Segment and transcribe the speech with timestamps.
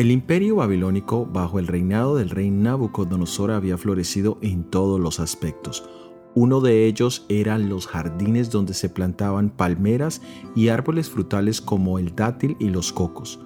[0.00, 5.84] El imperio babilónico bajo el reinado del rey Nabucodonosor había florecido en todos los aspectos.
[6.34, 10.22] Uno de ellos eran los jardines donde se plantaban palmeras
[10.56, 13.40] y árboles frutales como el dátil y los cocos.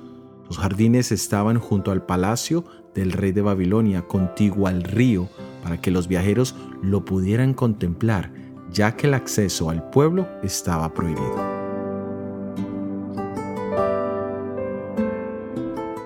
[0.46, 2.64] Los jardines estaban junto al palacio
[2.94, 5.28] del rey de Babilonia, contiguo al río,
[5.60, 8.32] para que los viajeros lo pudieran contemplar,
[8.70, 11.53] ya que el acceso al pueblo estaba prohibido.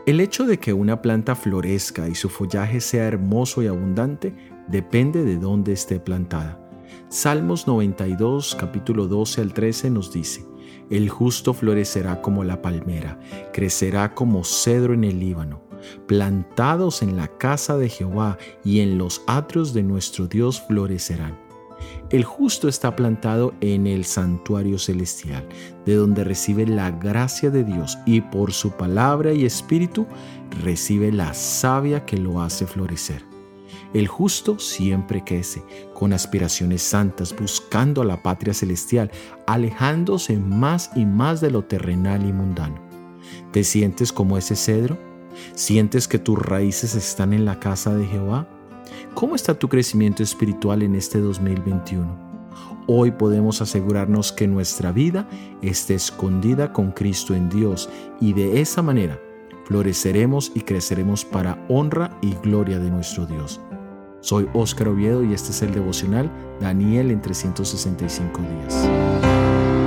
[0.08, 4.34] El hecho de que una planta florezca y su follaje sea hermoso y abundante
[4.66, 6.58] depende de dónde esté plantada.
[7.10, 10.46] Salmos 92, capítulo 12 al 13 nos dice,
[10.88, 13.20] El justo florecerá como la palmera,
[13.52, 15.60] crecerá como cedro en el Líbano,
[16.06, 21.47] plantados en la casa de Jehová y en los atrios de nuestro Dios florecerán.
[22.10, 25.46] El justo está plantado en el santuario celestial,
[25.84, 30.06] de donde recibe la gracia de Dios y por su palabra y espíritu
[30.62, 33.22] recibe la savia que lo hace florecer.
[33.94, 35.62] El justo siempre crece,
[35.94, 39.10] con aspiraciones santas, buscando la patria celestial,
[39.46, 42.80] alejándose más y más de lo terrenal y mundano.
[43.50, 44.98] ¿Te sientes como ese cedro?
[45.54, 48.48] ¿Sientes que tus raíces están en la casa de Jehová?
[49.14, 52.28] ¿Cómo está tu crecimiento espiritual en este 2021?
[52.86, 55.28] Hoy podemos asegurarnos que nuestra vida
[55.62, 59.20] esté escondida con Cristo en Dios y de esa manera
[59.66, 63.60] floreceremos y creceremos para honra y gloria de nuestro Dios.
[64.20, 69.77] Soy Óscar Oviedo y este es el devocional Daniel en 365 días.